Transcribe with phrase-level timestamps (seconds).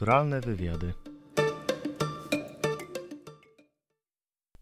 [0.00, 0.92] Kulturalne wywiady.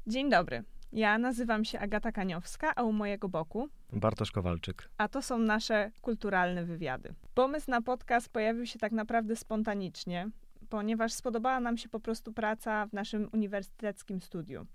[0.07, 0.65] Dzień dobry.
[0.93, 4.89] Ja nazywam się Agata Kaniowska, a u mojego boku Bartosz Kowalczyk.
[4.99, 7.15] a to są nasze kulturalne wywiady.
[7.35, 10.31] Pomysł na podcast pojawił się tak naprawdę spontanicznie,
[10.69, 14.67] ponieważ spodobała nam się po prostu praca w naszym uniwersyteckim studiu.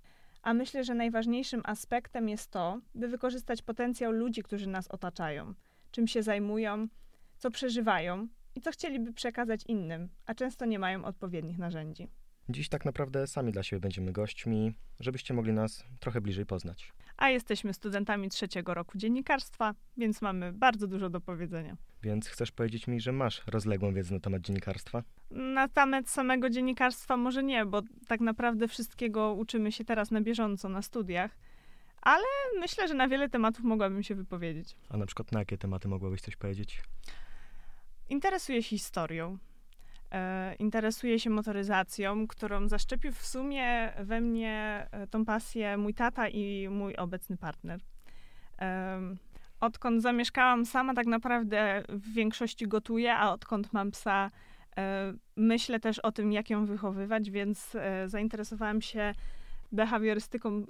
[0.43, 5.53] A myślę, że najważniejszym aspektem jest to, by wykorzystać potencjał ludzi, którzy nas otaczają,
[5.91, 6.87] czym się zajmują,
[7.37, 12.07] co przeżywają i co chcieliby przekazać innym, a często nie mają odpowiednich narzędzi.
[12.49, 16.93] Dziś tak naprawdę sami dla siebie będziemy gośćmi, żebyście mogli nas trochę bliżej poznać.
[17.17, 21.77] A jesteśmy studentami trzeciego roku dziennikarstwa, więc mamy bardzo dużo do powiedzenia.
[22.03, 25.03] Więc chcesz powiedzieć mi, że masz rozległą wiedzę na temat dziennikarstwa?
[25.31, 30.69] Na temat samego dziennikarstwa może nie, bo tak naprawdę wszystkiego uczymy się teraz na bieżąco
[30.69, 31.37] na studiach,
[32.01, 32.23] ale
[32.59, 34.75] myślę, że na wiele tematów mogłabym się wypowiedzieć.
[34.89, 36.81] A na przykład na jakie tematy mogłabyś coś powiedzieć?
[38.09, 39.37] Interesuję się historią.
[40.13, 46.27] E, interesuję się motoryzacją, którą zaszczepił w sumie we mnie e, tą pasję mój tata
[46.27, 47.79] i mój obecny partner.
[49.59, 54.31] Odkąd zamieszkałam sama, tak naprawdę w większości gotuję, a odkąd mam psa,
[54.77, 59.13] e, myślę też o tym, jak ją wychowywać, więc zainteresowałam się
[59.73, 60.65] behawiorystyką,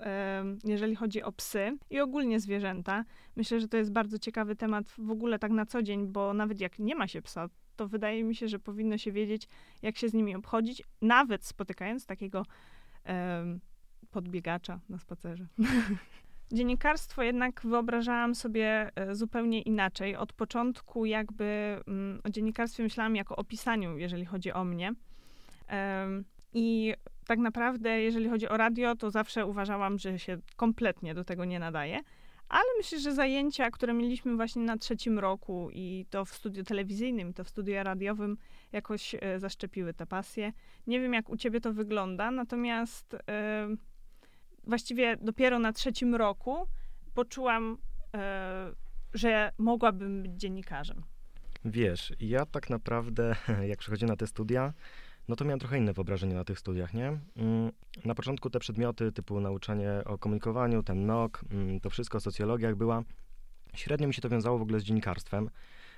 [0.64, 3.06] jeżeli chodzi o psy i ogólnie zwierzęta.
[3.36, 6.60] Myślę, że to jest bardzo ciekawy temat w ogóle tak na co dzień, bo nawet
[6.60, 9.48] jak nie ma się psa, to wydaje mi się, że powinno się wiedzieć,
[9.82, 12.46] jak się z nimi obchodzić, nawet spotykając takiego
[14.12, 15.48] podbiegacza na spacerze.
[16.52, 20.16] Dziennikarstwo jednak wyobrażałam sobie e, zupełnie inaczej.
[20.16, 24.94] Od początku jakby mm, o dziennikarstwie myślałam jako o pisaniu, jeżeli chodzi o mnie.
[26.54, 26.94] I
[27.28, 31.60] tak naprawdę, jeżeli chodzi o radio, to zawsze uważałam, że się kompletnie do tego nie
[31.60, 32.00] nadaje.
[32.50, 37.30] Ale myślę, że zajęcia, które mieliśmy właśnie na trzecim roku i to w studiu telewizyjnym,
[37.30, 38.38] i to w studiu radiowym,
[38.72, 40.54] jakoś e, zaszczepiły tę pasję.
[40.88, 43.68] Nie wiem, jak u ciebie to wygląda, natomiast e,
[44.64, 46.68] właściwie dopiero na trzecim roku
[47.14, 47.78] poczułam,
[48.16, 48.72] e,
[49.14, 51.04] że mogłabym być dziennikarzem.
[51.66, 53.36] Wiesz, ja tak naprawdę,
[53.72, 54.74] jak przychodziłem na te studia,
[55.28, 57.08] no to miałem trochę inne wyobrażenie na tych studiach, nie?
[57.08, 57.72] Mm,
[58.06, 62.78] Na początku te przedmioty typu nauczanie o komunikowaniu, ten NOK, mm, to wszystko, socjologia jak
[62.78, 63.04] była,
[63.76, 65.50] średnio mi się to wiązało w ogóle z dziennikarstwem.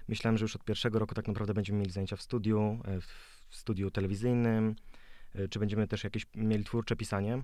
[0.07, 3.55] Myślałem, że już od pierwszego roku tak naprawdę będziemy mieli zajęcia w studiu, e, w
[3.55, 4.75] studiu telewizyjnym,
[5.35, 7.41] e, czy będziemy też jakieś mieli twórcze pisanie,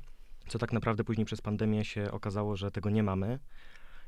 [0.47, 3.39] co tak naprawdę później przez pandemię się okazało, że tego nie mamy.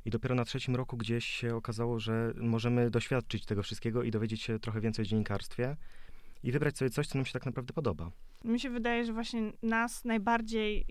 [0.06, 4.42] I dopiero na trzecim roku gdzieś się okazało, że możemy doświadczyć tego wszystkiego i dowiedzieć
[4.42, 5.78] się trochę więcej o dziennikarstwie
[6.44, 8.12] i wybrać sobie coś, co nam się tak naprawdę podoba.
[8.44, 10.86] Mi się wydaje, że właśnie nas najbardziej,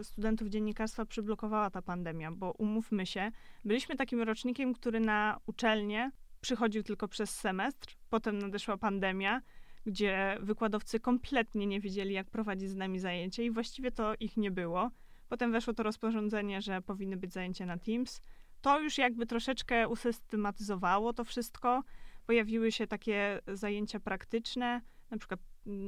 [0.00, 3.30] y, studentów dziennikarstwa, przyblokowała ta pandemia, bo umówmy się,
[3.64, 6.10] byliśmy takim rocznikiem, który na uczelnię
[6.40, 9.42] przychodził tylko przez semestr, potem nadeszła pandemia,
[9.86, 14.50] gdzie wykładowcy kompletnie nie wiedzieli, jak prowadzić z nami zajęcia i właściwie to ich nie
[14.50, 14.90] było.
[15.28, 18.20] Potem weszło to rozporządzenie, że powinny być zajęcia na Teams.
[18.60, 21.82] To już jakby troszeczkę usystematyzowało to wszystko.
[22.26, 24.80] Pojawiły się takie zajęcia praktyczne,
[25.10, 25.40] na przykład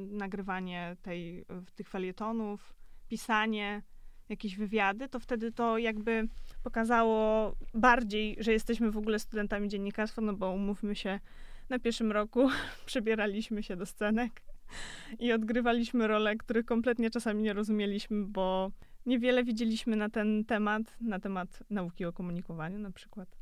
[0.08, 2.74] nagrywanie tej, tych felietonów,
[3.08, 3.82] pisanie,
[4.28, 6.28] jakieś wywiady, to wtedy to jakby
[6.62, 11.20] pokazało bardziej, że jesteśmy w ogóle studentami dziennikarstwa, no bo umówmy się,
[11.68, 12.48] na pierwszym roku
[12.86, 14.42] przebieraliśmy się do scenek
[15.18, 18.70] i odgrywaliśmy role, których kompletnie czasami nie rozumieliśmy, bo
[19.06, 23.36] niewiele wiedzieliśmy na ten temat, na temat nauki o komunikowaniu na przykład.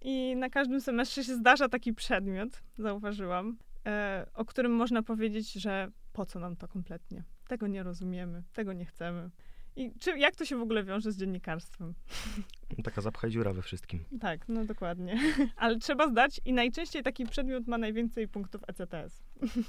[0.00, 5.90] I na każdym semestrze się zdarza taki przedmiot, zauważyłam, e, o którym można powiedzieć, że
[6.12, 7.24] po co nam to kompletnie?
[7.48, 9.30] Tego nie rozumiemy, tego nie chcemy.
[9.76, 11.94] I czy, jak to się w ogóle wiąże z dziennikarstwem?
[12.84, 14.04] Taka zapchaj dziura we wszystkim.
[14.20, 15.18] Tak, no dokładnie.
[15.56, 19.22] Ale trzeba zdać i najczęściej taki przedmiot ma najwięcej punktów ECTS.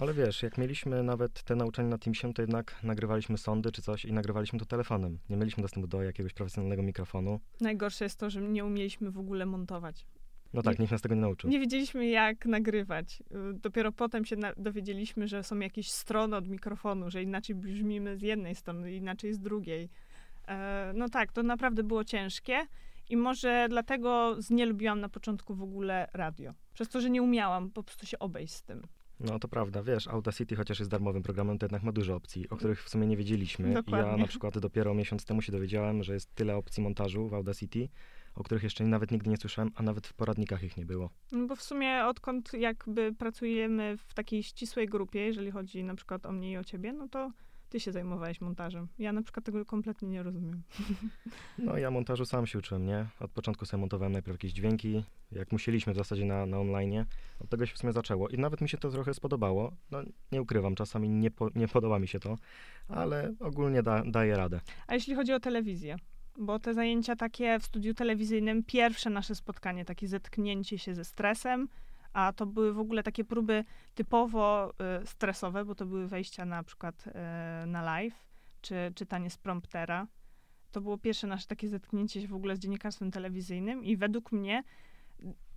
[0.00, 4.04] Ale wiesz, jak mieliśmy nawet te nauczania na Teamsie, to jednak nagrywaliśmy sądy czy coś
[4.04, 5.18] i nagrywaliśmy to telefonem.
[5.30, 7.40] Nie mieliśmy dostępu do jakiegoś profesjonalnego mikrofonu.
[7.60, 10.06] Najgorsze jest to, że nie umieliśmy w ogóle montować.
[10.52, 11.50] No tak, Nie- nikt nas tego nie nauczył.
[11.50, 13.20] Nie wiedzieliśmy, jak nagrywać.
[13.20, 18.16] Y, Dopiero potem się na- dowiedzieliśmy, że są jakieś strony od mikrofonu, że inaczej brzmimy
[18.16, 19.88] z jednej strony, inaczej z drugiej.
[20.48, 22.66] E, No tak, to naprawdę było ciężkie
[23.08, 26.52] i może dlatego znielubiłam na początku w ogóle radio.
[26.74, 28.82] Przez to, że nie umiałam po prostu się obejść z tym.
[29.20, 32.56] No to prawda, wiesz, Audacity chociaż jest darmowym programem, to jednak ma dużo opcji, o
[32.56, 33.74] których w sumie nie wiedzieliśmy.
[33.74, 34.10] Dokładnie.
[34.10, 37.88] Ja na przykład dopiero miesiąc temu się dowiedziałem, że jest tyle opcji montażu w Audacity,
[38.34, 41.10] o których jeszcze nawet nigdy nie słyszałem, a nawet w poradnikach ich nie było.
[41.32, 46.26] No bo w sumie odkąd jakby pracujemy w takiej ścisłej grupie, jeżeli chodzi na przykład
[46.26, 47.30] o mnie i o ciebie, no to
[47.76, 48.88] ty się zajmowałeś montażem?
[48.98, 50.62] Ja na przykład tego kompletnie nie rozumiem.
[51.58, 53.06] No ja montażu sam się uczyłem, nie?
[53.20, 57.04] Od początku sobie montowałem najpierw jakieś dźwięki, jak musieliśmy w zasadzie na, na online.
[57.40, 58.28] Od tego się w sumie zaczęło.
[58.28, 59.72] I nawet mi się to trochę spodobało.
[59.90, 60.02] No
[60.32, 62.38] nie ukrywam, czasami nie, po, nie podoba mi się to,
[62.88, 64.60] ale ogólnie da, daję radę.
[64.86, 65.96] A jeśli chodzi o telewizję?
[66.38, 71.68] Bo te zajęcia takie w studiu telewizyjnym, pierwsze nasze spotkanie, takie zetknięcie się ze stresem,
[72.16, 73.64] a to były w ogóle takie próby
[73.94, 74.72] typowo
[75.02, 78.26] y, stresowe, bo to były wejścia na przykład y, na live,
[78.60, 80.06] czy czytanie z promptera.
[80.72, 84.62] To było pierwsze nasze takie zetknięcie się w ogóle z dziennikarstwem telewizyjnym i według mnie,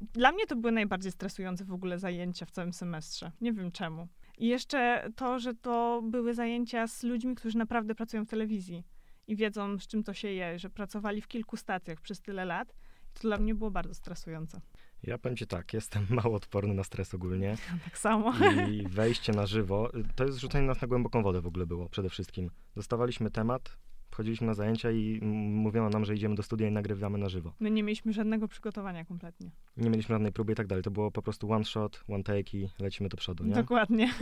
[0.02, 3.32] dla mnie to były najbardziej stresujące w ogóle zajęcia w całym semestrze.
[3.42, 4.08] Nie wiem czemu.
[4.38, 8.84] I jeszcze to, że to były zajęcia z ludźmi, którzy naprawdę pracują w telewizji
[9.28, 12.76] i wiedzą, z czym to się je, że pracowali w kilku stacjach przez tyle lat.
[13.14, 14.62] To dla mnie było bardzo stresujące.
[15.04, 17.58] Ja powiem ci tak, jestem mało odporny na stres ogólnie.
[17.86, 18.34] Tak samo.
[18.70, 22.10] I wejście na żywo, to jest rzucenie nas na głęboką wodę w ogóle było przede
[22.10, 22.50] wszystkim.
[22.76, 23.78] Dostawaliśmy temat,
[24.12, 25.20] chodziliśmy na zajęcia i
[25.52, 27.54] mówiono nam, że idziemy do studia i nagrywamy na żywo.
[27.60, 29.52] My nie mieliśmy żadnego przygotowania kompletnie.
[29.78, 30.84] Nie mieliśmy żadnej próby i tak dalej.
[30.84, 33.54] To było po prostu one shot, one take i lecimy do przodu, nie?
[33.54, 34.14] Dokładnie.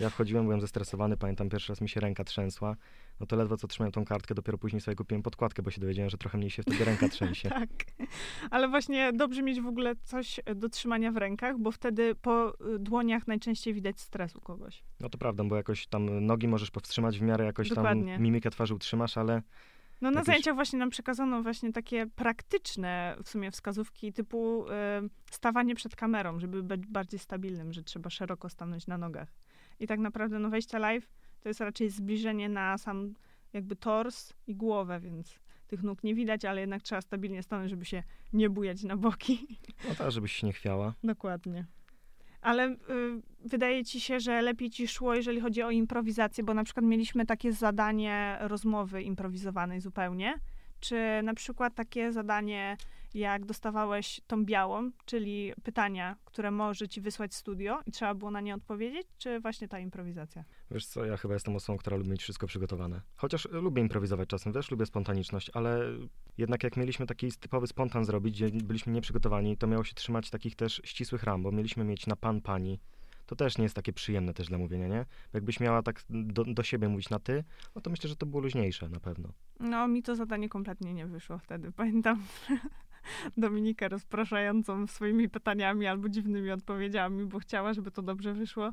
[0.00, 2.76] Ja wchodziłem, byłem zestresowany, pamiętam pierwszy raz mi się ręka trzęsła.
[3.20, 6.10] No to ledwo co trzymałem tą kartkę, dopiero później sobie kupiłem podkładkę, bo się dowiedziałem,
[6.10, 7.48] że trochę mniej się wtedy ręka trzęsie.
[7.60, 7.70] tak.
[8.50, 12.78] Ale właśnie dobrze mieć w ogóle coś do trzymania w rękach, bo wtedy po y,
[12.78, 14.82] dłoniach najczęściej widać stres u kogoś.
[15.00, 18.12] No to prawda, bo jakoś tam nogi możesz powstrzymać w miarę jakoś Dokładnie.
[18.14, 19.42] tam mimikę twarzy utrzymasz, ale
[20.00, 20.26] no na jakieś...
[20.26, 24.70] zajęciach właśnie nam przekazano właśnie takie praktyczne w sumie wskazówki typu y,
[25.30, 29.28] stawanie przed kamerą, żeby być bardziej stabilnym, że trzeba szeroko stanąć na nogach.
[29.80, 31.08] I tak naprawdę no wejście live
[31.46, 33.14] to jest raczej zbliżenie na sam
[33.52, 37.84] jakby tors i głowę, więc tych nóg nie widać, ale jednak trzeba stabilnie stanąć, żeby
[37.84, 38.02] się
[38.32, 39.58] nie bujać na boki.
[39.88, 40.94] No tak, żebyś się nie chwiała.
[41.04, 41.66] Dokładnie.
[42.40, 42.76] Ale y,
[43.40, 47.26] wydaje ci się, że lepiej ci szło, jeżeli chodzi o improwizację, bo na przykład mieliśmy
[47.26, 50.34] takie zadanie rozmowy improwizowanej zupełnie,
[50.80, 52.76] czy na przykład takie zadanie,
[53.16, 58.40] jak dostawałeś tą białą, czyli pytania, które może ci wysłać studio i trzeba było na
[58.40, 60.44] nie odpowiedzieć, czy właśnie ta improwizacja?
[60.70, 63.00] Wiesz co, ja chyba jestem osobą, która lubi mieć wszystko przygotowane.
[63.16, 65.80] Chociaż lubię improwizować czasem, wiesz, lubię spontaniczność, ale
[66.38, 70.56] jednak jak mieliśmy taki typowy spontan zrobić, gdzie byliśmy nieprzygotowani, to miało się trzymać takich
[70.56, 72.80] też ścisłych ram, bo mieliśmy mieć na pan, pani,
[73.26, 75.06] to też nie jest takie przyjemne też dla mówienia, nie?
[75.32, 78.42] Jakbyś miała tak do, do siebie mówić na ty, no to myślę, że to było
[78.42, 79.32] luźniejsze na pewno.
[79.60, 81.72] No, mi to zadanie kompletnie nie wyszło wtedy.
[81.72, 82.22] Pamiętam
[83.36, 88.72] Dominikę rozpraszającą swoimi pytaniami albo dziwnymi odpowiedziami, bo chciała, żeby to dobrze wyszło.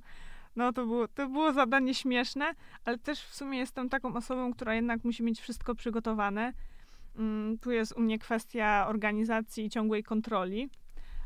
[0.55, 2.53] No, to było, to było zadanie śmieszne,
[2.85, 6.53] ale też w sumie jestem taką osobą, która jednak musi mieć wszystko przygotowane.
[7.15, 10.69] Mm, tu jest u mnie kwestia organizacji i ciągłej kontroli.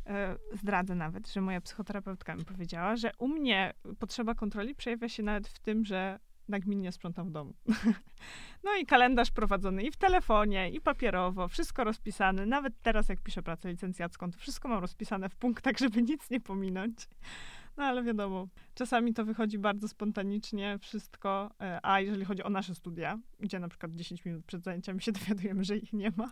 [0.06, 5.24] E, zdradzę nawet, że moja psychoterapeutka mi powiedziała, że u mnie potrzeba kontroli przejawia się
[5.24, 7.54] nawet w tym, że nagminnie sprzątam w domu.
[8.64, 12.46] no i kalendarz prowadzony i w telefonie, i papierowo, wszystko rozpisane.
[12.46, 16.40] Nawet teraz, jak piszę pracę licencjacką, to wszystko mam rozpisane w punktach, żeby nic nie
[16.40, 17.08] pominąć.
[17.78, 21.52] No ale wiadomo, czasami to wychodzi bardzo spontanicznie, wszystko.
[21.62, 25.12] E, a jeżeli chodzi o nasze studia, gdzie na przykład 10 minut przed zajęciami się
[25.20, 26.32] dowiadujemy, że ich nie ma,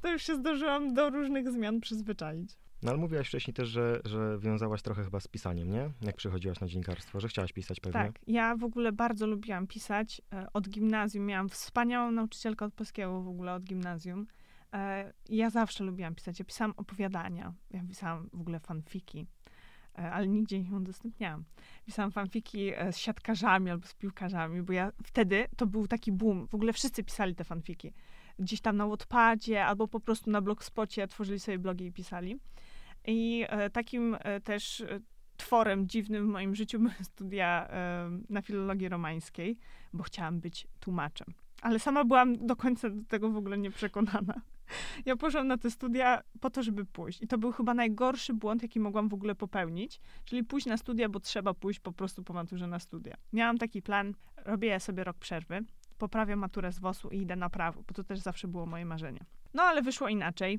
[0.00, 2.58] to już się zdążyłam do różnych zmian przyzwyczaić.
[2.82, 5.90] No ale mówiłaś wcześniej też, że, że wiązałaś trochę chyba z pisaniem, nie?
[6.02, 8.00] Jak przychodziłaś na dziennikarstwo, że chciałaś pisać pewnie.
[8.00, 10.22] Tak, ja w ogóle bardzo lubiłam pisać.
[10.32, 14.26] E, od gimnazjum miałam wspaniałą nauczycielkę od polskiego w ogóle od gimnazjum.
[14.74, 16.38] E, ja zawsze lubiłam pisać.
[16.38, 19.26] Ja pisałam opowiadania, ja pisałam w ogóle fanfiki,
[19.98, 21.44] e, ale nigdzie ich nie udostępniałam.
[21.84, 26.48] Pisałam fanfiki z siatkarzami albo z piłkarzami, bo ja wtedy to był taki boom.
[26.48, 27.92] W ogóle wszyscy pisali te fanfiki.
[28.38, 32.38] Gdzieś tam na Wattpadzie albo po prostu na Blogspocie tworzyli sobie blogi i pisali.
[33.06, 35.00] I e, takim e, też e,
[35.36, 37.68] tworem dziwnym w moim życiu były studia
[38.28, 39.58] na filologii romańskiej,
[39.92, 41.34] bo chciałam być tłumaczem.
[41.62, 44.34] Ale sama byłam do końca do tego w ogóle nieprzekonana.
[45.06, 47.22] Ja poszłam na te studia po to, żeby pójść.
[47.22, 51.08] I to był chyba najgorszy błąd, jaki mogłam w ogóle popełnić, czyli pójść na studia,
[51.08, 53.16] bo trzeba pójść po prostu po maturze na studia.
[53.32, 55.60] Miałam taki plan, robię sobie rok przerwy,
[55.98, 59.20] poprawiam maturę z WOS-u i idę na prawo, bo to też zawsze było moje marzenie.
[59.54, 60.58] No ale wyszło inaczej.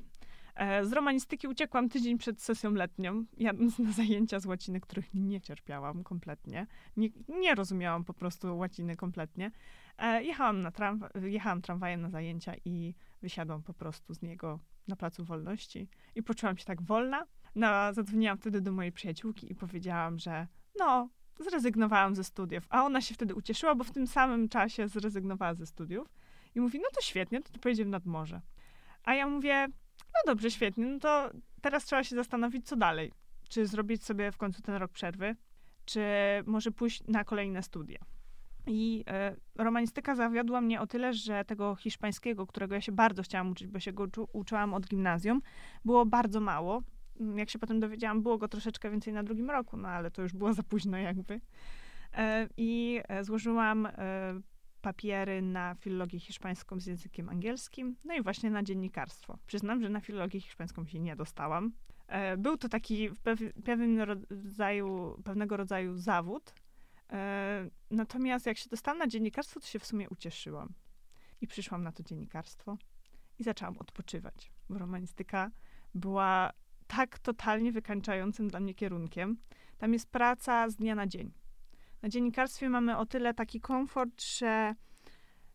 [0.54, 5.40] E, z romanistyki uciekłam tydzień przed sesją letnią, jadąc na zajęcia z łaciny, których nie
[5.40, 6.66] cierpiałam kompletnie.
[6.96, 9.50] Nie, nie rozumiałam po prostu łaciny kompletnie.
[9.98, 14.96] E, jechałam, na tramwa jechałam tramwajem na zajęcia i wysiadłam po prostu z niego na
[14.96, 17.26] Placu Wolności i poczułam się tak wolna.
[17.54, 20.46] No, zadzwoniłam wtedy do mojej przyjaciółki i powiedziałam, że
[20.78, 21.08] no,
[21.38, 22.66] zrezygnowałam ze studiów.
[22.70, 26.14] A ona się wtedy ucieszyła, bo w tym samym czasie zrezygnowała ze studiów.
[26.54, 28.40] I mówi, no to świetnie, to, to pojedziemy nad morze.
[29.04, 29.68] A ja mówię,
[30.14, 31.30] no dobrze, świetnie, no to
[31.60, 33.12] teraz trzeba się zastanowić, co dalej.
[33.48, 35.36] Czy zrobić sobie w końcu ten rok przerwy,
[35.84, 36.00] czy
[36.46, 37.98] może pójść na kolejne studia.
[38.66, 43.50] I e, romanistyka zawiodła mnie o tyle, że tego hiszpańskiego, którego ja się bardzo chciałam
[43.50, 45.42] uczyć, bo się go uczu, uczyłam od gimnazjum,
[45.84, 46.82] było bardzo mało.
[47.20, 50.22] Mm, Jak się potem dowiedziałam, było go troszeczkę więcej na drugim roku, no ale to
[50.22, 51.40] już było za późno jakby.
[52.14, 53.92] E, I e, złożyłam e,
[54.84, 59.38] papiery na filologię hiszpańską z językiem angielskim, no i właśnie na dziennikarstwo.
[59.46, 61.72] Przyznam, że na filologię hiszpańską się nie dostałam.
[62.08, 63.10] E, Był to taki
[63.64, 66.54] pewien rodzaju, pewnego rodzaju zawód,
[67.12, 70.74] E, Natomiast jak się dostałam na dziennikarstwo, to się w sumie ucieszyłam.
[71.40, 72.78] I przyszłam na to dziennikarstwo
[73.38, 75.50] i zaczęłam odpoczywać, bo romanistyka
[75.94, 76.50] była
[76.86, 79.36] tak totalnie wykańczającym dla mnie kierunkiem.
[79.78, 81.32] Tam jest praca z dnia na dzień.
[82.04, 84.74] Na dziennikarstwie mamy o tyle taki komfort, że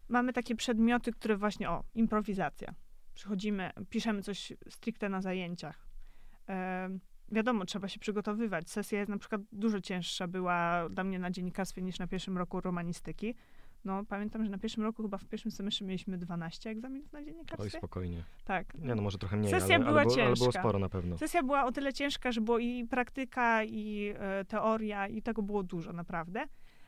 [0.08, 2.74] mamy takie przedmioty, które właśnie, o, improwizacja.
[3.13, 5.88] Przychodzimy, piszemy coś stricte na zajęciach.
[7.32, 8.70] Wiadomo, trzeba się przygotowywać.
[8.70, 12.62] Sesja jest na przykład dużo cięższa była dla mnie na dziennikarstwie niż na pierwszym roku
[12.62, 13.36] romanistyki.
[13.86, 17.26] No, pamiętam, że na pierwszym roku, chyba w pierwszym semestrze mieliśmy 12 egzaminów na Oj,
[17.26, 17.78] dziennikarstwie.
[17.78, 18.24] spokojnie.
[18.46, 18.74] Tak.
[18.74, 20.60] Nie no, może trochę mniej, Sesja ale, była ale, było, ale było ciężka.
[20.62, 21.18] sporo na pewno.
[21.18, 25.64] Sesja była o tyle ciężka, że było i praktyka, i e, teoria, i tego było
[25.64, 26.46] dużo, naprawdę.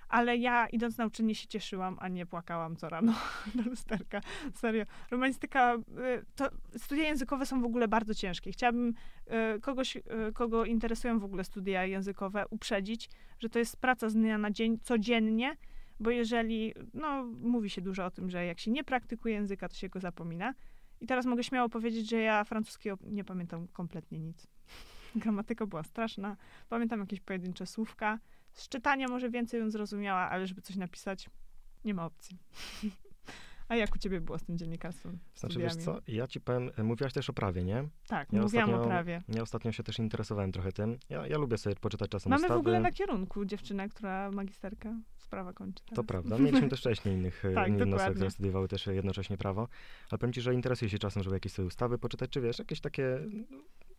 [0.10, 3.14] Ale ja idąc na uczelnię się cieszyłam, a nie płakałam co rano
[3.56, 4.22] do lusterka.
[4.54, 4.86] Serio.
[5.12, 5.80] Romanistyka, e,
[6.36, 8.52] to studia językowe są w ogóle bardzo ciężkie.
[8.52, 8.94] Chciałabym
[9.28, 9.98] e, kogoś,
[10.34, 14.80] kogo interesują w ogóle studia językowe, uprzedzić, że to jest praca z dnia na dzień,
[14.80, 15.56] codziennie,
[16.01, 19.75] bo jeżeli, no mówi się dużo o tym, że jak się nie praktykuje języka, to
[19.75, 20.53] się go zapomina.
[21.01, 24.48] I teraz mogę śmiało powiedzieć, że ja francuskiego nie pamiętam kompletnie nic.
[25.15, 26.38] Gramatyka była straszna.
[26.70, 28.20] Pamiętam jakieś pojedyncze słówka.
[28.53, 31.29] Z czytania może więcej bym zrozumiała, ale żeby coś napisać,
[31.86, 32.38] nie ma opcji.
[33.72, 35.20] A jak u ciebie było z tym dziennikarstwem?
[35.36, 37.88] Znaczy, wiesz co, ja ci powiem, e, mówiłaś też o prawie, nie?
[38.08, 39.22] Tak, Ja mówiłam o ostatnio- prawie.
[39.30, 40.98] Ja ostatnio się też interesowałem trochę tym.
[41.10, 42.58] Ja, ja lubię sobie poczytać czasem Mamy ustawy.
[42.58, 45.84] w ogóle na kierunku dziewczynę, która magisterkę sprawa kończy.
[45.84, 46.06] To teraz.
[46.06, 46.38] prawda.
[46.46, 48.16] Mieliśmy też wcześniej innych, Tak, tak, dokładnie.
[48.16, 49.68] które studiowały też jednocześnie prawo.
[50.10, 52.82] Ale powiem ci, że interesuje się czasem, żeby jakieś sobie ustawy poczytać, czy wiesz, jakieś
[52.82, 53.20] takie,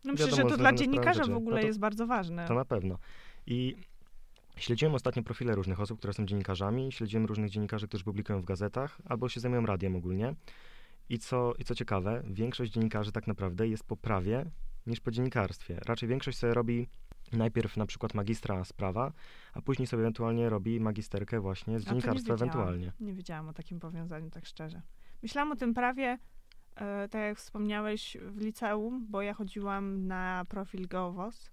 [0.03, 2.47] No myślę, że to dla z dziennikarza w ogóle No to- jest bardzo ważne.
[2.47, 2.97] to na pewno.
[3.47, 3.75] I
[4.55, 8.97] śledziłem ostatnio profile różnych osób, które są dziennikarzami, śledziłem różnych dziennikarzy, którzy publikują w gazetach,
[9.05, 10.35] albo się zajmują radiem ogólnie.
[11.09, 14.45] I co, I co ciekawe, większość dziennikarzy tak naprawdę jest po prawie
[14.87, 15.79] niż po dziennikarstwie.
[15.85, 16.87] Raczej większość sobie robi
[17.33, 19.11] najpierw na przykład magistra z prawa,
[19.53, 22.91] a później sobie ewentualnie robi magisterkę właśnie z dziennikarstwa ewentualnie.
[22.99, 24.81] Nie wiedziałam o takim powiązaniu, tak szczerze.
[25.23, 26.17] Myślałam o tym prawie,
[26.75, 31.51] e, tak jak wspomniałeś, w liceum, bo ja chodziłam na profil GeoWOS.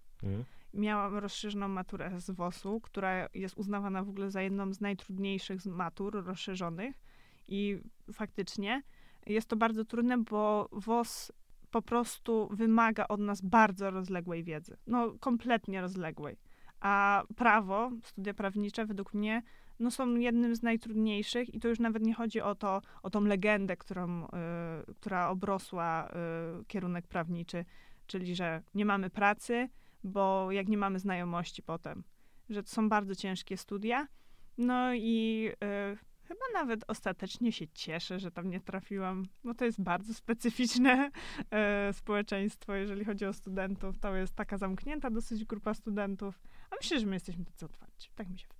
[0.75, 6.25] Miałam rozszerzoną maturę z WOS-u, która jest uznawana w ogóle za jedną z najtrudniejszych matur
[6.25, 6.97] rozszerzonych.
[7.49, 7.79] I
[8.12, 8.83] faktycznie
[9.27, 11.33] jest to bardzo trudne, bo WOS
[11.71, 14.77] po prostu wymaga od nas bardzo rozległej wiedzy.
[14.87, 16.37] No, kompletnie rozległej.
[16.81, 19.43] A prawo, studia prawnicze według mnie
[19.79, 23.21] no, są jednym z najtrudniejszych i to już nawet nie chodzi o to, o tą
[23.21, 24.29] legendę, którą, y,
[24.95, 26.09] która obrosła
[26.61, 27.65] y, kierunek prawniczy,
[28.07, 29.69] czyli że nie mamy pracy,
[30.04, 32.04] bo jak nie mamy znajomości potem,
[32.49, 34.09] że to są bardzo ciężkie studia.
[34.59, 35.49] No i
[35.95, 41.11] y, chyba nawet ostatecznie się cieszę, że tam nie trafiłam, bo to jest bardzo specyficzne
[41.90, 43.99] y, społeczeństwo, jeżeli chodzi o studentów.
[43.99, 46.40] To jest taka zamknięta dosyć grupa studentów,
[46.71, 48.11] a myślę, że my jesteśmy tacy otwarci.
[48.14, 48.60] Tak mi się wydaje.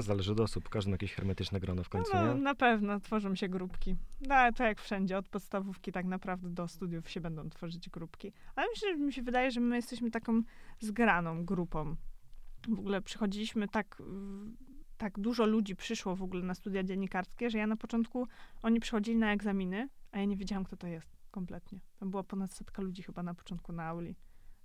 [0.00, 3.48] Zależy od osób, każdy ma jakieś hermetyczne grono w końcu, No, na pewno tworzą się
[3.48, 3.96] grupki.
[4.20, 8.32] No, to jak wszędzie, od podstawówki tak naprawdę do studiów się będą tworzyć grupki.
[8.56, 10.42] Ale myślę, że mi się wydaje, że my jesteśmy taką
[10.80, 11.96] zgraną grupą.
[12.68, 14.02] W ogóle przychodziliśmy tak,
[14.98, 18.26] tak dużo ludzi przyszło w ogóle na studia dziennikarskie, że ja na początku,
[18.62, 21.80] oni przychodzili na egzaminy, a ja nie wiedziałam, kto to jest kompletnie.
[21.98, 24.16] Tam była ponad setka ludzi chyba na początku na auli.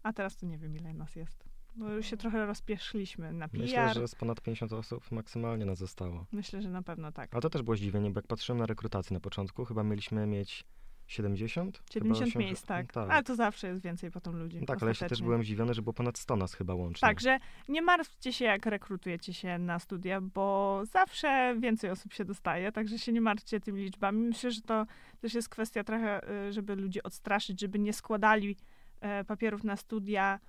[0.04, 1.46] A teraz to nie wiem, ile nas jest.
[1.76, 3.62] Bo już się trochę rozpieszliśmy na PR.
[3.62, 6.26] Myślę, że z ponad 50 osób maksymalnie nas zostało.
[6.32, 7.34] Myślę, że na pewno tak.
[7.34, 10.66] Ale to też było zdziwienie, bo jak patrzyłem na rekrutację na początku, chyba mieliśmy mieć
[11.08, 11.82] 70?
[11.90, 12.94] 70 chyba osiem- miejsc, tak.
[12.94, 13.10] tak.
[13.10, 14.60] Ale to zawsze jest więcej potem ludzi.
[14.60, 17.08] No tak, ale ja się też byłem zdziwiony, że było ponad 100 nas chyba łącznie.
[17.08, 17.40] Także
[17.70, 23.00] nie martwcie się, jak rekrutujecie się na studia, bo zawsze więcej osób się dostaje, także
[23.00, 24.28] się nie martwcie tymi liczbami.
[24.28, 24.86] Myślę, że to
[25.22, 28.58] też jest kwestia trochę, y, żeby ludzi odstraszyć, żeby nie składali
[29.02, 30.40] e, papierów na studia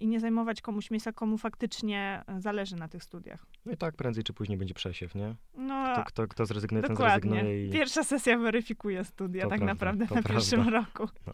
[0.00, 3.46] i nie zajmować komuś miejsca, komu faktycznie e, zależy na tych studiach.
[3.64, 5.34] No i tak prędzej czy później będzie przesiew, nie?
[5.56, 7.30] No, Kto, kto, kto zrezygnuje, ten dokładnie.
[7.30, 7.70] zrezygnuje i...
[7.70, 10.28] Pierwsza sesja weryfikuje studia To tak prawda, naprawdę na prawda.
[10.30, 11.08] pierwszym roku.
[11.26, 11.32] No.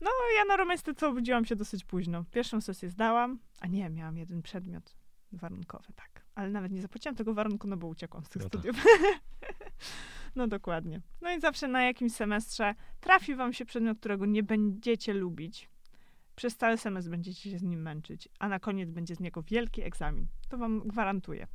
[0.00, 2.24] No, ja na romestyce obudziłam się dosyć późno.
[2.30, 4.96] Pierwszą sesję zdałam, a nie, miałam jeden przedmiot
[5.32, 6.26] warunkowy, tak.
[6.34, 8.60] Ale nawet nie zapłaciłam tego warunku, no bo uciekłam z tych No tak.
[8.60, 8.84] studiów.
[10.36, 11.00] no dokładnie.
[11.20, 15.68] No i zawsze na jakimś semestrze trafi wam się przedmiot, którego nie będziecie lubić.
[16.36, 19.82] Przez cały semestr będziecie się z nim męczyć, a na koniec będzie z niego wielki
[19.82, 20.26] egzamin.
[20.48, 21.46] To wam gwarantuję.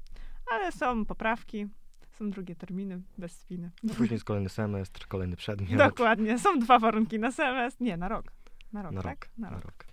[0.51, 1.67] Ale są poprawki,
[2.11, 3.71] Są drugie terminy, bez spiny.
[3.87, 5.77] Później jest kolejny semestr, kolejny przedmiot.
[5.77, 6.39] Dokładnie.
[6.39, 7.81] Są dwa warunki na semestr.
[7.81, 8.31] Nie, na rok.
[8.73, 9.25] Na rok, Na tak?
[9.25, 9.85] rok, na rok.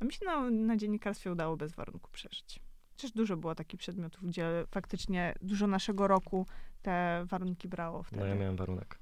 [0.00, 2.60] A mi się na, na dziennikarstwie udało bez warunku przeżyć.
[2.96, 6.46] Przecież dużo było takich przedmiotów, gdzie faktycznie dużo naszego roku
[6.82, 8.20] te warunki brało wtedy.
[8.22, 8.98] No ja miałem warunek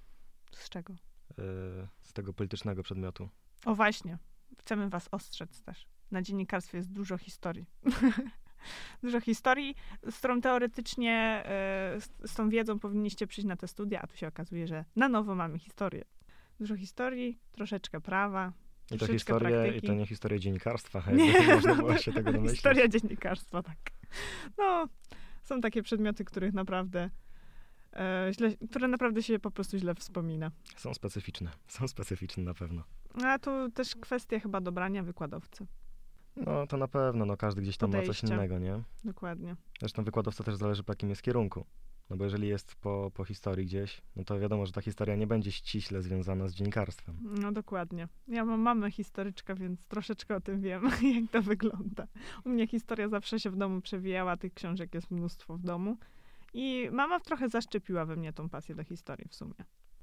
[0.52, 0.92] Z czego?
[1.38, 3.28] yy, z tego politycznego przedmiotu.
[3.64, 4.18] O właśnie.
[4.58, 5.86] Chcemy was ostrzec też.
[6.10, 7.66] Na dziennikarstwie jest dużo historii.
[9.02, 9.76] dużo historii,
[10.10, 14.16] z którą teoretycznie, e, z, z tą wiedzą powinniście przyjść na te studia, a tu
[14.16, 16.04] się okazuje, że na nowo mamy historię.
[16.60, 18.52] Dużo historii, troszeczkę prawa,
[18.90, 21.32] I to historie, i to nie historie dziennikarstwa, Nie.
[21.32, 22.56] jakby można było się tego domyślić.
[22.56, 23.78] Historia dziennikarstwa, tak.
[24.58, 24.88] No,
[25.42, 27.10] są takie przedmioty, których naprawdę
[28.32, 30.50] źle, które naprawdę się po prostu źle wspomina.
[30.76, 32.82] Są specyficzne, są specyficzne na pewno.
[33.24, 35.66] A tu też kwestia chyba dobrania wykładowcy.
[36.36, 38.82] No to na pewno, no każdy gdzieś tam ma coś innego, nie?
[39.04, 39.56] Dokładnie.
[39.80, 41.66] Zresztą wykładowca też zależy po jakim jest kierunku.
[42.10, 45.26] No bo jeżeli jest po, po historii gdzieś, no to wiadomo, że ta historia nie
[45.26, 47.16] będzie ściśle związana z dziennikarstwem.
[47.22, 48.08] No dokładnie.
[48.28, 50.82] Ja mam mamę historyczkę, więc troszeczkę o tym wiem,
[51.14, 52.06] jak to wygląda.
[52.44, 55.96] U mnie historia zawsze się w domu przewijała, tych książek jest mnóstwo w domu.
[56.52, 59.54] I mama trochę zaszczepiła we mnie tą pasję do historii w sumie.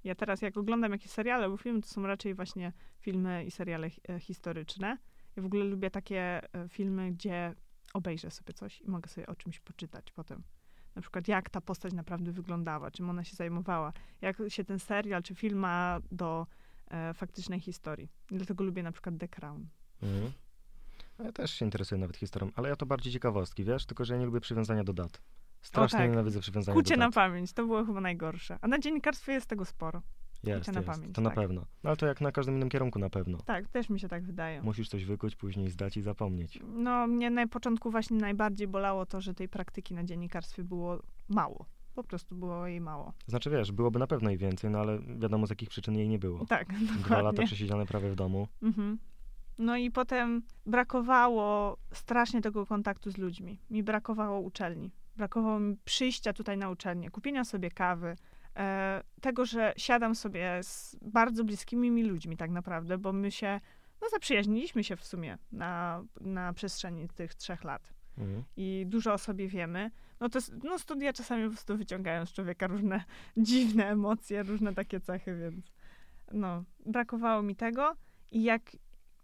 [0.04, 3.90] Ja teraz jak oglądam jakieś seriale, bo filmy to są raczej właśnie filmy i seriale
[4.10, 4.98] e, historyczne.
[5.36, 7.56] Ja w ogóle lubię takie e, filmy, gdzie
[7.94, 10.44] obejrzę sobie coś i mogę sobie o czymś poczytać potem.
[10.96, 15.24] Na przykład jak ta postać naprawdę wyglądała, czym ona się zajmowała, jak się ten serial
[15.24, 16.48] czy film ma do
[16.88, 18.10] e, faktycznej historii.
[18.28, 19.68] Dlatego lubię na przykład The Crown.
[20.02, 20.32] Mhm.
[21.20, 23.86] Ja też się interesuję nawet historią, ale ja to bardziej ciekawostki, wiesz?
[23.86, 25.22] Tylko, że ja nie lubię przywiązania do dat.
[25.62, 26.10] Strasznie tak.
[26.10, 28.58] nienawidzę przywiązania Kucie na pamięć, to było chyba najgorsze.
[28.62, 30.02] A na dziennikarstwie jest tego sporo.
[30.44, 30.88] Jest, na jest.
[30.88, 31.40] pamięć, to na tak.
[31.40, 31.62] pewno.
[31.84, 33.38] No ale to jak na każdym innym kierunku na pewno.
[33.46, 34.62] Tak, też mi się tak wydaje.
[34.62, 36.60] Musisz coś wykuć, później zdać i zapomnieć.
[36.74, 41.00] No, mnie na początku właśnie najbardziej bolało to, że tej praktyki na dziennikarstwie było
[41.30, 41.66] mało.
[41.96, 43.14] Po prostu było jej mało.
[43.28, 46.20] Znaczy wiesz, byłoby na pewno i więcej, no ale wiadomo z jakich przyczyn jej nie
[46.20, 46.46] było.
[46.46, 47.24] Tak, Dwa dokładnie.
[47.24, 48.48] lata przesiedziane prawie w domu.
[48.62, 48.98] Mhm.
[49.58, 53.60] No i potem brakowało strasznie tego kontaktu z ludźmi.
[53.70, 54.92] Mi brakowało uczelni.
[55.20, 58.16] Brakowało mi przyjścia tutaj na uczelnię, kupienia sobie kawy,
[58.56, 63.60] e, tego, że siadam sobie z bardzo bliskimi mi ludźmi tak naprawdę, bo my się,
[64.02, 68.44] no zaprzyjaźniliśmy się w sumie na, na przestrzeni tych trzech lat Mhm.
[68.58, 69.92] i dużo o sobie wiemy.
[70.20, 73.04] No to no studia czasami po prostu wyciągają z człowieka różne
[73.38, 75.74] dziwne emocje, różne takie cechy, więc
[76.32, 77.96] no, brakowało mi tego
[78.32, 78.62] i jak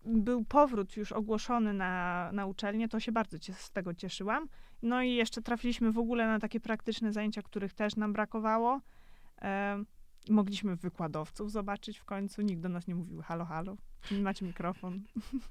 [0.05, 4.47] był powrót już ogłoszony na, na uczelnię, to się bardzo cie, z tego cieszyłam.
[4.81, 8.81] No i jeszcze trafiliśmy w ogóle na takie praktyczne zajęcia, których też nam brakowało.
[9.41, 9.83] E,
[10.29, 12.41] mogliśmy wykładowców zobaczyć w końcu.
[12.41, 13.77] Nikt do nas nie mówił halo, halo,
[14.11, 15.01] macie mikrofon.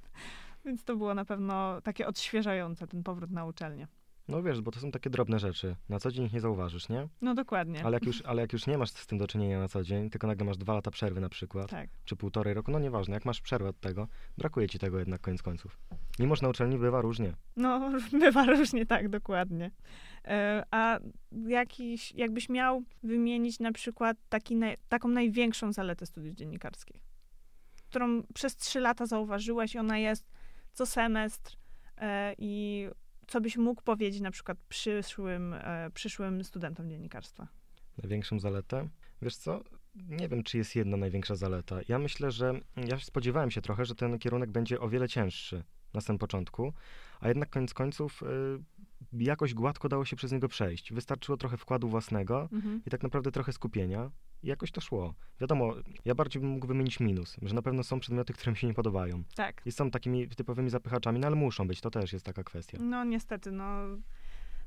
[0.64, 3.88] Więc to było na pewno takie odświeżające, ten powrót na uczelnię.
[4.28, 5.76] No wiesz, bo to są takie drobne rzeczy.
[5.88, 7.08] Na co dzień ich nie zauważysz, nie?
[7.20, 7.84] No dokładnie.
[7.84, 10.10] Ale jak, już, ale jak już nie masz z tym do czynienia na co dzień,
[10.10, 11.90] tylko nagle masz dwa lata przerwy na przykład, Tak.
[12.04, 14.08] czy półtorej roku, no nieważne, jak masz przerwę od tego,
[14.38, 15.78] brakuje ci tego jednak koniec końców.
[16.18, 17.34] Mimo, że na uczelni bywa różnie.
[17.56, 19.70] No, bywa różnie, tak, dokładnie.
[20.24, 20.98] E, A
[21.46, 24.56] jakiś, jakbyś miał wymienić na przykład taki
[24.88, 27.02] taką największą zaletę studiów dziennikarskich,
[27.88, 30.26] którą przez trzy lata zauważyłeś i ona jest
[30.72, 31.56] co semestr
[31.96, 32.86] e, i
[33.26, 37.48] co byś mógł powiedzieć na przykład przyszłym, e, przyszłym studentom dziennikarstwa?
[38.02, 38.88] Największą zaletę?
[39.22, 39.60] Wiesz co?
[39.94, 41.80] Nie wiem, czy jest jedna największa zaleta.
[41.88, 46.00] Ja myślę, że ja spodziewałem się trochę, że ten kierunek będzie o wiele cięższy na
[46.00, 46.72] samym początku,
[47.20, 50.92] a jednak koniec końców y, jakoś gładko dało się przez niego przejść.
[50.92, 52.82] Wystarczyło trochę wkładu własnego Mhm.
[52.86, 54.10] i tak naprawdę trochę skupienia
[54.44, 55.14] i jakoś to szło.
[55.40, 58.66] Wiadomo, ja bardziej bym mógł wymienić minus, że na pewno są przedmioty, które mi się
[58.66, 59.22] nie podobają.
[59.36, 59.62] Tak.
[59.66, 62.78] I są takimi typowymi zapychaczami, no ale muszą być, to też jest taka kwestia.
[62.80, 63.78] No niestety, no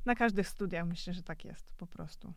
[0.04, 2.32] na każdych studiach myślę, że tak jest po prostu,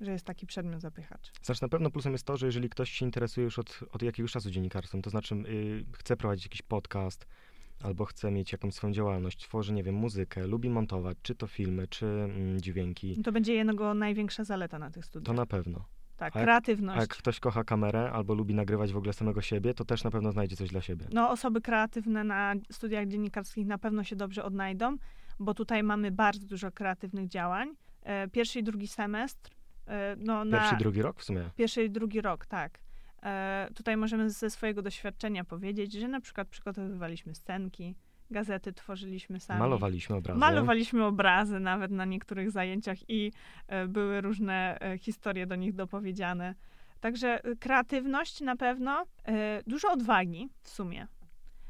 [0.00, 1.32] że jest taki przedmiot zapychacz.
[1.42, 4.32] Znaczy na pewno plusem jest to, że jeżeli ktoś się interesuje już od, od jakiegoś
[4.32, 7.26] czasu dziennikarstwem, to znaczy y, chce prowadzić jakiś podcast,
[7.82, 11.88] albo chce mieć jakąś swoją działalność, tworzy, nie wiem, muzykę, lubi montować, czy to filmy,
[11.88, 15.36] czy mm, dźwięki, To będzie jego największa zaleta na tych to studiach.
[15.36, 15.84] na pewno.
[16.16, 16.98] Tak, a jak- kreatywność.
[16.98, 20.10] A jak ktoś kocha kamerę, albo lubi nagrywać w ogóle samego siebie, to też na
[20.10, 21.06] pewno znajdzie coś dla siebie.
[21.12, 24.96] No, osoby kreatywne na studiach dziennikarskich na pewno się dobrze odnajdą,
[25.38, 27.68] bo tutaj mamy bardzo dużo kreatywnych działań.
[28.02, 29.50] E, pierwszy i drugi semestr,
[29.86, 31.50] e, no na Pierwszy, drugi rok w sumie.
[31.56, 32.78] pierwszy i drugi rok, tak.
[33.22, 37.94] E, tutaj możemy ze swojego doświadczenia powiedzieć, że na przykład przygotowywaliśmy scenki,
[38.30, 39.60] gazety tworzyliśmy sami.
[39.60, 40.40] Malowaliśmy obrazy.
[40.40, 43.32] Malowaliśmy obrazy nawet na niektórych zajęciach i
[43.68, 46.54] e, były różne e, historie do nich dopowiedziane.
[47.00, 49.04] Także e, kreatywność na pewno,
[49.66, 51.06] dużo odwagi w sumie.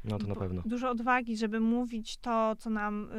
[0.03, 0.61] No to na pewno.
[0.65, 3.09] Dużo odwagi, żeby mówić to, co nam,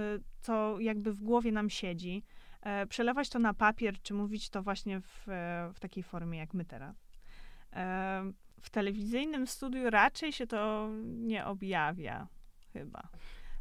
[0.41, 2.23] co jakby w głowie nam siedzi.
[2.89, 5.27] przelewać to na papier, czy mówić to właśnie w,
[5.75, 7.09] w takiej formie, jak my teraz.
[8.61, 12.29] W telewizyjnym studiu raczej się to nie objawia,
[12.73, 13.09] chyba.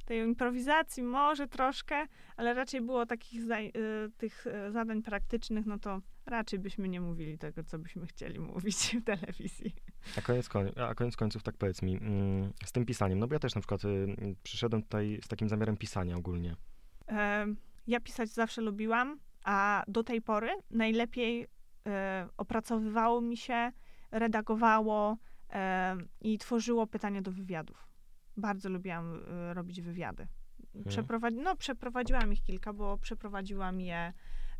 [0.08, 3.72] Tej improwizacji może troszkę, ale raczej było takich y,
[4.18, 8.98] tych y, zadań praktycznych, no to raczej byśmy nie mówili tego, co byśmy chcieli mówić
[9.02, 9.76] w telewizji.
[10.18, 10.50] A koniec,
[10.90, 13.62] a koniec końców, tak powiedz mi, mm, z tym pisaniem, no bo ja też na
[13.62, 16.56] przykład y, przyszedłem tutaj z takim zamiarem pisania ogólnie.
[17.88, 21.48] Ja pisać zawsze lubiłam, a do tej pory najlepiej
[22.38, 23.72] opracowywało mi się,
[24.12, 25.18] redagowało
[26.22, 27.87] i tworzyło pytania do wywiadów.
[28.38, 30.28] Bardzo lubiłam e, robić wywiady.
[30.88, 34.14] Przeprowadzi, no, przeprowadziłam ich kilka, bo przeprowadziłam je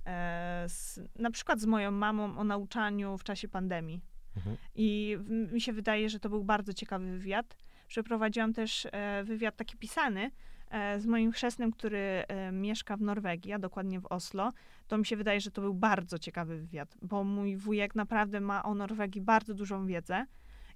[0.06, 4.02] e, z, na przykład z moją mamą o nauczaniu w czasie pandemii.
[4.36, 4.58] Mhm.
[4.76, 5.18] I
[5.52, 7.58] mi się wydaje, że to był bardzo ciekawy wywiad.
[7.88, 10.32] Przeprowadziłam też e, wywiad taki pisany
[10.70, 14.54] e, z moim chrzestnym, który mieszka w Norwegii, a dokładnie w Oslo.
[14.88, 18.64] To mi się wydaje, że to był bardzo ciekawy wywiad, bo mój wujek naprawdę ma
[18.64, 20.26] o Norwegii bardzo dużą wiedzę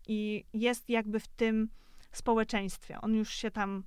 [0.07, 1.69] i jest jakby w tym
[2.17, 3.01] społeczeństwie.
[3.01, 3.83] On już się tam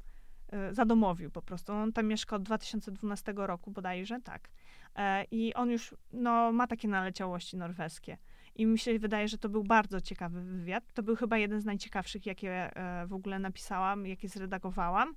[0.53, 1.73] e, zadomowił po prostu.
[1.73, 4.49] On tam mieszka od 2012 roku bodajże, tak.
[4.97, 8.19] E, I on już no, ma takie naleciałości norweskie.
[8.55, 10.85] I mi się wydaje, że to był bardzo ciekawy wywiad.
[10.95, 15.15] To był chyba jeden z najciekawszych, jakie e, w ogóle napisałam, jakie zredagowałam.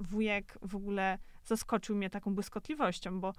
[0.00, 3.32] Wujek w ogóle zaskoczył mnie taką błyskotliwością, bo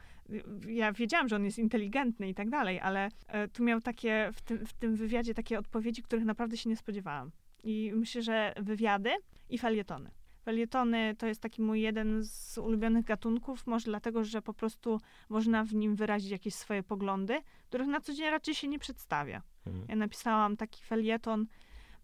[0.68, 3.10] ja wiedziałam, że on jest inteligentny i tak dalej, ale
[3.54, 7.32] tu miał takie w tym, w tym wywiadzie takie odpowiedzi, których naprawdę się nie spodziewałam.
[7.64, 9.12] I myślę, że wywiady
[9.50, 10.12] i felietony.
[10.44, 15.64] Felietony to jest taki mój jeden z ulubionych gatunków, może dlatego, że po prostu można
[15.64, 19.42] w nim wyrazić jakieś swoje poglądy, których na co dzień raczej się nie przedstawia.
[19.66, 19.86] Mhm.
[19.90, 21.46] Ja napisałam taki felieton,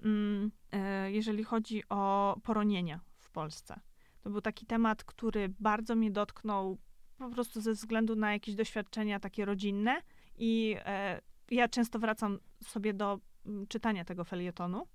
[0.04, 3.80] mm, e, jeżeli chodzi o poronienia w Polsce.
[4.22, 6.78] To był taki temat, który bardzo mnie dotknął
[7.18, 10.02] po prostu ze względu na jakieś doświadczenia takie rodzinne
[10.38, 14.88] i e, ja często wracam sobie do mm, czytania tego felietonu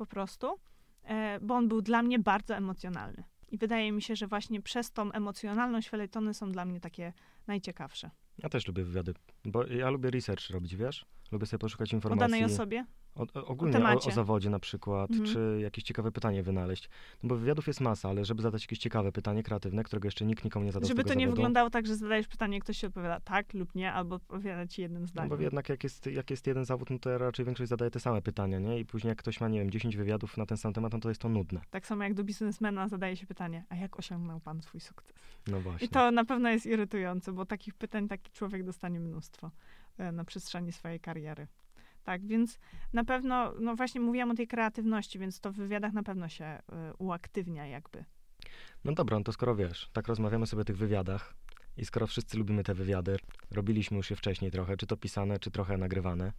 [0.00, 0.46] po prostu,
[1.04, 3.24] e, bo on był dla mnie bardzo emocjonalny.
[3.48, 7.12] I wydaje mi się, że właśnie przez tą emocjonalność felietony są dla mnie takie
[7.46, 8.10] najciekawsze.
[8.38, 11.06] Ja też lubię wywiady, bo ja lubię research robić, wiesz?
[11.32, 12.20] Lubię sobie poszukać O informacji.
[12.20, 12.84] danej osobie?
[13.14, 14.10] O, o, ogólnie o, temacie.
[14.10, 15.28] o zawodzie na przykład, Mhm.
[15.32, 16.88] czy jakieś ciekawe pytanie wynaleźć.
[17.22, 20.44] No bo wywiadów jest masa, ale żeby zadać jakieś ciekawe pytanie, kreatywne, którego jeszcze nikt
[20.44, 21.36] nikomu nie zadał Żeby to nie zawodu.
[21.36, 25.02] wyglądało tak, że zadajesz pytanie, ktoś się odpowiada tak lub nie, albo odpowiada ci jednym
[25.02, 25.28] No zdaniem.
[25.28, 28.22] bo jednak jak jest, jak jest jeden zawód, no to raczej większość zadaje te same
[28.22, 28.78] pytania, nie?
[28.80, 31.08] I później jak ktoś ma, nie wiem, 10 wywiadów na ten sam temat, no to
[31.08, 31.60] jest to nudne.
[31.70, 35.16] Tak samo jak do biznesmena zadaje się pytanie, a jak osiągnął pan swój sukces?
[35.46, 35.86] No właśnie.
[35.86, 39.50] I to na pewno jest irytujące, bo takich pytań taki człowiek dostanie mnóstwo
[40.12, 41.46] na przestrzeni swojej kariery.
[42.04, 42.58] Tak, więc
[42.92, 46.44] na pewno, no właśnie mówiłam o tej kreatywności, więc to w wywiadach na pewno się
[46.44, 46.62] e,
[46.98, 48.04] uaktywnia jakby.
[48.84, 51.34] No dobra, no to skoro wiesz, tak rozmawiamy sobie o tych wywiadach
[51.76, 53.16] i skoro wszyscy lubimy te wywiady,
[53.50, 56.32] robiliśmy już je wcześniej trochę, czy to pisane, czy trochę nagrywane,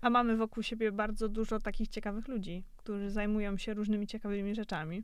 [0.00, 5.02] A mamy wokół siebie bardzo dużo takich ciekawych ludzi, którzy zajmują się różnymi ciekawymi rzeczami,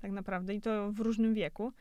[0.00, 1.72] tak naprawdę, i to w różnym wieku.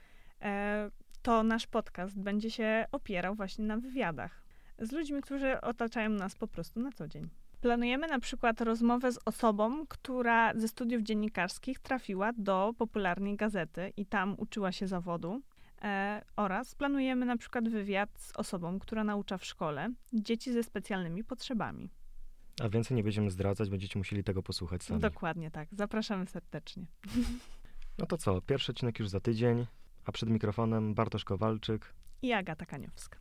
[0.42, 4.41] E, to nasz podcast będzie się opierał właśnie na wywiadach
[4.82, 7.30] z ludźmi, którzy otaczają nas po prostu na co dzień.
[7.62, 14.06] Planujemy na przykład rozmowę z osobą, która ze studiów dziennikarskich trafiła do popularnej gazety i
[14.06, 15.42] tam uczyła się zawodu.
[15.82, 21.24] E, oraz planujemy na przykład wywiad z osobą, która naucza w szkole dzieci ze specjalnymi
[21.24, 21.90] potrzebami.
[22.64, 25.00] a więcej nie będziemy zdradzać, będziecie musieli tego posłuchać sami.
[25.00, 25.70] Dokładnie tak.
[25.72, 26.86] Zapraszamy serdecznie.
[27.98, 29.66] No to co, pierwszy odcinek już za tydzień,
[30.06, 31.94] a przed mikrofonem Bartosz Kowalczyk.
[32.22, 33.21] I Agata Kaniowska.